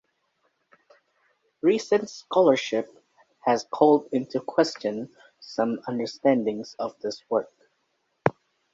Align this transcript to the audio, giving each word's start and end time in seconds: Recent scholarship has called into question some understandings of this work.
Recent 1.61 2.09
scholarship 2.09 2.89
has 3.41 3.65
called 3.69 4.09
into 4.11 4.39
question 4.39 5.07
some 5.39 5.79
understandings 5.85 6.73
of 6.79 6.99
this 7.01 7.23
work. 7.29 7.51